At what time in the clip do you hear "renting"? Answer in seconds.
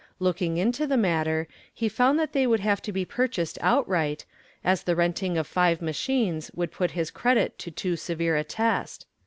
4.95-5.37